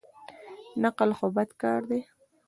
نقل 0.81 1.09
خو 1.17 1.27
بد 1.35 1.49
کار 1.61 1.81
دئ. 1.89 2.01